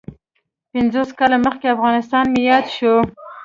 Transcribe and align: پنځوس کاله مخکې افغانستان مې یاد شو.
پنځوس 0.71 1.09
کاله 1.19 1.37
مخکې 1.45 1.67
افغانستان 1.75 2.25
مې 2.33 2.41
یاد 2.49 2.65
شو. 2.75 2.93